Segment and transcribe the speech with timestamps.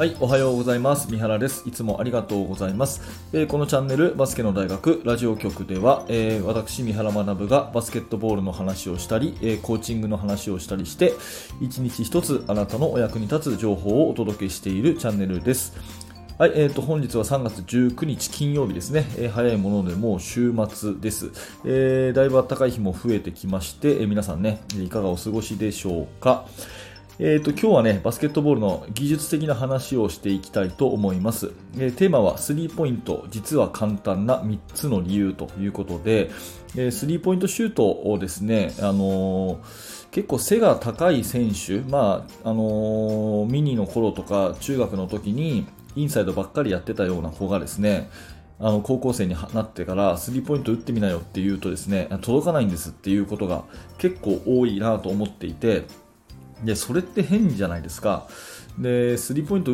[0.00, 1.10] はい、おはようございます。
[1.10, 1.62] 三原です。
[1.68, 3.02] いつもありがとうございます。
[3.34, 11.12] えー、このチャンネル、バスケの大学ラジオ局では、えー、私、三原学がバスケットボールの話をしたり、えー、コーチングの話をしたりして、
[11.60, 15.76] 一日一つあなたのお役に立つ情報をお届けしているチャンネルです。
[16.38, 21.30] はい、えーと、本日は3月19日金曜日ですね、えー、早いものでもう週末です、
[21.66, 26.46] えー、だいぶ暖かい日も増えてきまして、えー、皆さんね、いかがお過ごしでしょうか。
[27.18, 31.52] えーと、今日はね、バスケットボールの技術的な話をしていきたいと思います。
[31.76, 36.30] えー、テーマはスリーポイント、実は簡単な3つの理由ということで、
[36.76, 39.58] え、スリーポイントシュートをですね、あのー、
[40.12, 48.10] 結構背が高い選手、まああのミニの頃とか中学の時にインサイドばっかりやってたような子がですね、
[48.58, 53.64] あの高校生になってからスリーポイント打ってみなよって言うとですね届かないんですっていうことが
[53.96, 55.84] 結構多いなと思っていて
[56.64, 58.28] で、それって変じゃないですか。
[58.78, 59.72] で、スリーポイント、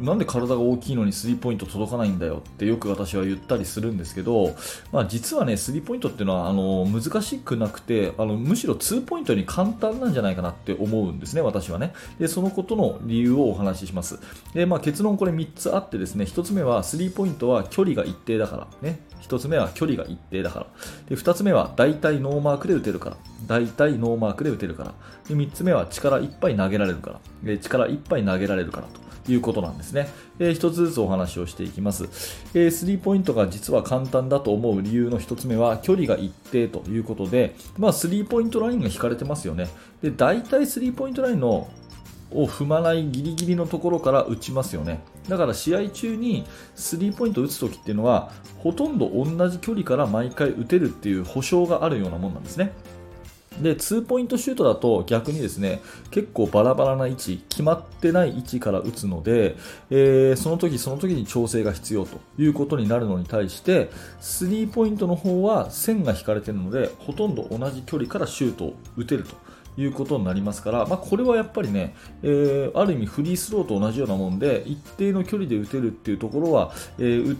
[0.00, 4.54] なんで体が大きいのにスリーポイント届かないんだよってよく私は言ったりするんですけど、
[4.92, 11.92] まあ、実はね、スリーポイントっていうのはあの難しくなくてあの、むしろツーポイントに簡単なんじゃないかなって思うんですね、私はね。
[12.18, 14.18] で、そのことの理由をお話しします。
[14.54, 19.00] で、まあ、結論これ3つあってですね、1つ目はスリーポイントは距離が一定だから、ね。
[19.22, 20.66] 1つ目は距離が一定だから。
[21.08, 23.16] で、2つ目は大体ノーマークで打てるから。
[23.46, 24.94] 大体ノーマークで打てるから。
[25.28, 27.56] で、3つ目は力いっぱい投げられるから。
[27.58, 28.86] 力いっぱい投げられるから
[29.24, 30.08] ということなんですね。
[30.38, 32.04] え、1つずつお話をしていきます。
[32.54, 39.68] えー、スリーポイントが実は簡単だと思う理由の1つ目は距離が一定ということで、まあ、スリーポイントラインが引かれてますよね。
[40.02, 41.68] で、大体スリーポイントラインの
[42.32, 45.00] を踏まないギリギリのところから打ちますよね。
[45.28, 52.72] だから試合中にスリーポイント打つときっていうのはほとんど同じ距離から毎回打てるっていう保証があるようなもんなんですね。
[53.60, 59.56] で、2ポイントシュートだと逆にですね、結構バラバラな位置、決まってない位置から打つので、
[59.90, 69.34] えー、その時その時に調整が必要ということになるのに対して、スリーポイントの方は線が引かれているので、ほとんど同じ距離からシュートを打てると。
[69.78, 77.36] いうことになりますから、まあ、これはやっぱりね、えー、ある意味フリースローと同じようなもんで一定の距離で打てるっていうところは、えー、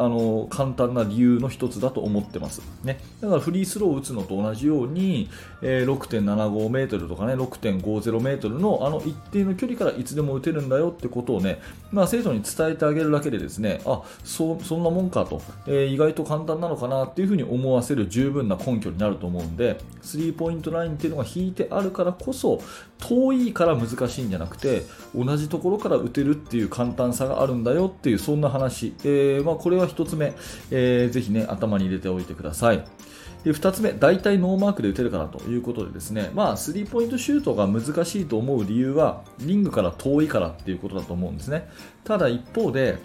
[0.00, 5.28] あの簡単な理由の一つだと思ってます、ね、だからフリースローを打つのと同じように、
[5.60, 11.60] えー、6.75メートルとかね6.50メートルのあの一定の距離からいつでも打てるんだよってことをね、
[11.92, 22.62] まあ、生徒に伝えてあげるだけでですねあそそんなもんかと、えー、意外と簡単なのかなっていうふうに思わせる十分な根拠になると思うんでスリーポイントラインっていうのが引いてあるからこそ
[22.98, 24.82] 遠いから難しいんじゃなくて
[25.14, 30.34] 同じところから打てるっていう簡単さがあるんだよっていうそんな話、えー、まあ、これは1つ目、
[30.70, 32.84] えー、ぜひね、頭に入れておいてください。
[33.44, 41.68] で2つ目、大体ノーマークで打てるからということでですね、まあ、スリーポイントシュートが難しいと思う理由は、リングから遠いからっていうことだと思うんですね。
[42.04, 42.98] ただ一方で、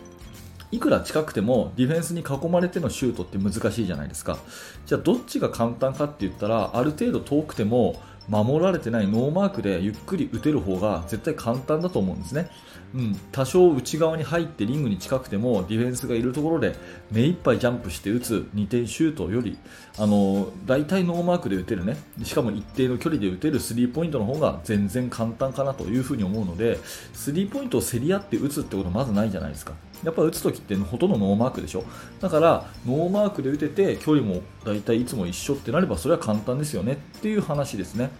[0.71, 4.37] いくら近くてもディフェンスに囲まれてのシュートって難しいじゃないですか。
[4.85, 12.49] じゃあどっちが簡単かって言ったら、ある程度遠くても守られてないノーマークでゆっくり打てる方が絶対簡単だと思うんですね。
[12.93, 16.75] うん、多少内側に入ってリングに近くてもディフェンスがいるところで
[17.11, 19.57] 目いっぱいジャンプして打つ2点シュートより
[19.97, 26.79] あの大体ノーマークで打てるねしかも一定の距離で打てるスリーポイントの方が全然簡単かなというふうに思うので
[27.13, 29.73] スリーポイントを競り合って打つってことまずないじゃないですか
[30.05, 31.83] やっぱ打つときってほとんどノーマークでしょ？
[32.21, 38.11] だからノーマークで打てて距離も大体いつも一緒ってなればそれは簡単ですよねっていう話ですね、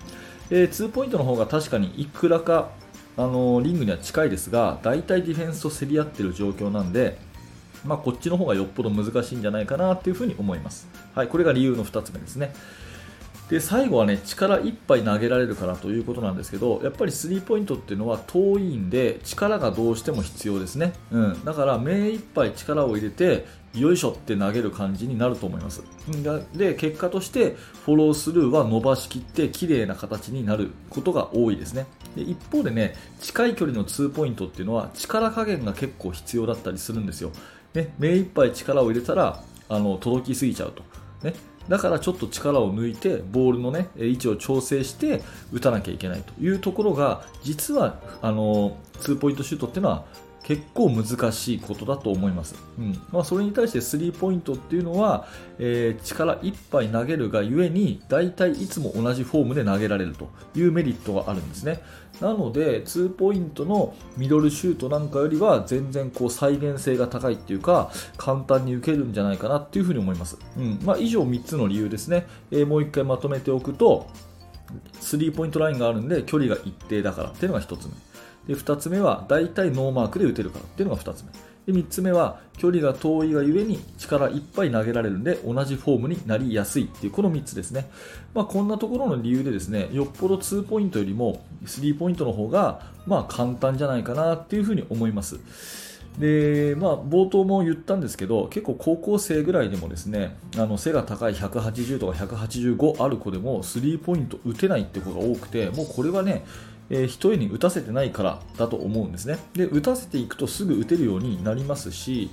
[0.50, 2.72] えー、2ポイントの方が確かにいくらか
[3.18, 7.18] あのリングには近いですが大体ディフェンスと競り合ってる状況なんで、
[7.86, 12.54] まあ、こっちの方がよっぽど難しいんじゃないかなというふに思います、はい、これが理由の2つ目ですね。
[13.50, 23.46] で最後はね力いっぱい投げられるからということなんですけどやっぱりスリーポイントっていうのは遠いんで力がどうしても必要ですね、うん、だから目いっぱい力を入れて
[23.76, 25.84] よいしょって投げる感じになると思います。
[26.56, 31.86] で結果としてフォロースルーは伸ばしきって綺麗な形になることが多いですね。
[32.16, 37.32] で一方でね近い距離の2ポイントっていうのは力加減が結構必要だったりするんですよ、
[37.74, 40.84] ね、目いっぱい力を入れたらあの届きすぎちゃうと、
[41.24, 41.34] ね、
[41.68, 45.22] だからちょっと力を抜いてボールの、ね、位置を調整して
[45.52, 50.06] 打たなきゃいけないというところが実はあの2ポイントシュートっていうのは
[50.46, 53.02] 結構難しいことだと思います、うん。
[53.12, 55.28] まあ、それに対してスリーポイントっていうのは、
[55.58, 61.82] えー、力いっぱい投げるがゆえに大体いつも同じフォームで投げられるというメリットがあるんですね。
[62.22, 70.80] なので2ポイントのミドルシュートなんかよりは全然こう再現性が高いっていうか簡単に打てるんじゃないかなっていうふうに思います、うん。
[70.84, 74.08] まあ、以上3つの理由ですね、えー、もう1回まとめておくと
[75.00, 78.15] スリーポイントラインがあるんで距離が一定だからっていうのが1つ目。
[78.48, 80.66] で2つ目は大体ノーマークで打てるから。
[80.66, 81.32] っていうのが2つ目。
[81.66, 87.90] で3つ目は距離が遠いがゆえに力いっぱい投げられるんで同じフォームになりやすいっていうこの3つですね、
[88.34, 95.40] まあ、こんなところの理由でですねよっぽど2ポイントよりも3ポイントの方がまあ簡単じゃないかなっていうふうに思います。
[96.20, 106.46] でまあ、冒頭も言ったんですけど結構高校生ぐらいでもですねあの背が高い180とか185ある子でもスリーポイント打てないって子が多くてもうこれはね
[106.90, 109.38] えー、一重に打たせてないからだと思うんですね。
[109.54, 112.30] で、打たせていくとすぐ打てるようになりますし、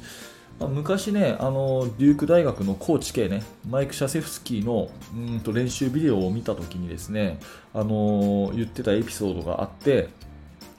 [0.61, 7.39] まあ、昔ね、あの、デューク大学のコーチ系ね、マイク・シャセフスキーのうんと練習ビデオを見たときにですね、
[7.75, 10.09] あのー、言ってたエピソードがあって、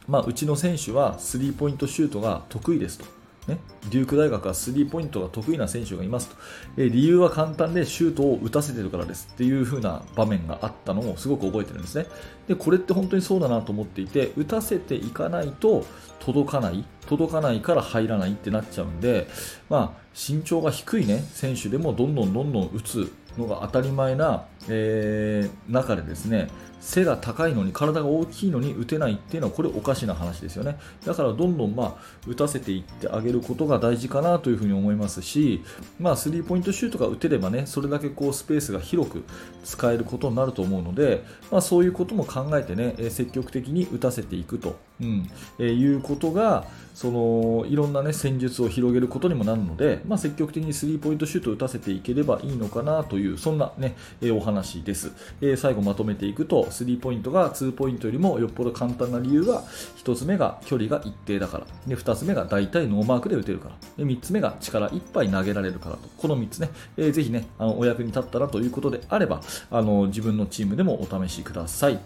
[0.08, 3.23] まあ、うちの選手はスリーポイントシュートが得意ですと。
[3.48, 3.58] ね、
[3.90, 6.36] デューク大学はスリーポイントが得意な選手がいますと、
[6.78, 12.06] え理由は簡単でシュートを打たせてるからですっていう風な場面があったのをすごく覚えてるんですね。
[12.48, 15.86] でこれって本当にそうだなと思っていて打たせていかないと
[16.20, 19.28] 届かない届かないから入らないってなっちゃうんで、
[19.70, 26.48] まあ、身長が低い、ね、選手でもどんどんどんどん打つのが当たり前な、えー、中でですね
[26.84, 30.78] 背が高いのに体が大きいのに打てないっていうのはこれおかしな話ですよね。
[31.06, 35.64] だからどんどんまあ打たせていってあげることが大事かなというふに思いますし、
[35.98, 39.24] まあ、スリーポイントシュートが打てればねそれだけこうスペースが広く
[39.64, 45.30] 使えることになると思うので、まあ、そういうことも考えてね積極的に打たせていくと、うん。
[45.60, 55.12] えー、いうことがそのいろんな、ね、戦術を広げることにもなるので、まあ、積極的にスリーポイントシュートを打たせていければいいのかなというそんな、ね、えお話話です、
[55.42, 59.64] え最後まとめていくとスリーポイントが2ポイントよりもよっぽど簡単な理由は
[60.04, 61.66] 1つ目が距離が一定だから。
[61.88, 63.76] で2つ目が大体ノーマークで打てるから。
[63.98, 66.08] で3つ目が力いっぱい投げられるからと。
[66.18, 69.42] この3つね、えー、ぜひねあのお役に立ったらということであれば
[69.72, 72.00] あの自分のチームでもお試しください。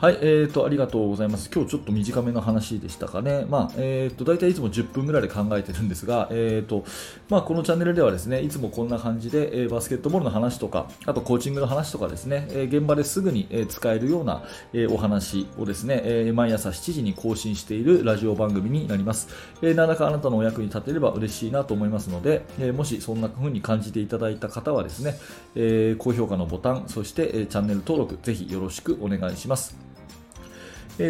[0.00, 1.50] はい、えーと、ありがとうございます。
[1.54, 3.44] 今日ちょっと短めの話でしたかね。
[3.50, 6.86] まあ、えーと、大体いつも10分ぐらいで考えてるんですが、えーと、
[7.28, 14.42] まあ、このチャンネルではですね、いつもこんな感じで、えー、バスケットボールの話とか、あとコーチングの話とかですね、えー、現場ですぐに、えー、使えるような、
[14.72, 19.28] え、お話をですね、え、毎朝7時に更新しているラジオ番組になります。
[19.60, 25.18] えー、何らかあなたのお役に立てれば嬉しいなと思いますので、え、もしそんな風に感じていただいた方はですね、
[25.56, 29.89] え、高評価のボタン、そして、え、チャンネル登録、ぜひよろしくお願いします。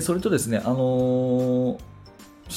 [0.01, 1.79] それとですね、あの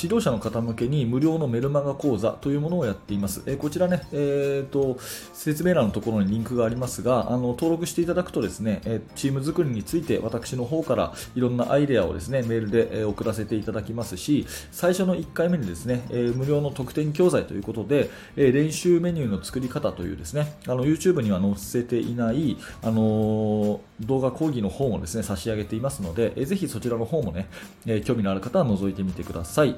[0.03, 3.41] 指導者の方向けに無料のメルマガ講座というものをやっています。
[3.45, 4.97] えこちらね、えーと、
[5.33, 27.47] 説明欄のところにリンクがありますが、あの登録していただくとですね、えチーム作りについて私の方からいろんなアイデアをですね、メールで、え送らせていただきますし、最初の1回目にですね、え無料の特典教材ということで、え練習メニューの作り方というですね、あの YouTube には載せていない、あの動画講義の本をですね、差し上げていますので、えぜひそちらの方もね、
[27.85, 29.75] え興味のある方は覗いてみてください。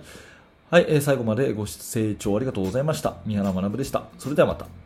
[0.71, 3.17] はい、えー、最後までご清聴ありがとうございました。
[3.27, 4.05] 三原学でした。
[4.17, 4.84] それではまた。